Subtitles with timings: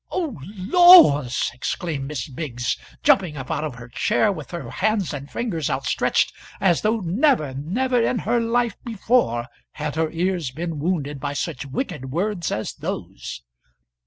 [0.09, 5.29] "Oh laws!" exclaimed Miss Biggs, jumping up out of her chair with her hands and
[5.29, 11.19] fingers outstretched, as though never, never in her life before, had her ears been wounded
[11.19, 13.43] by such wicked words as those.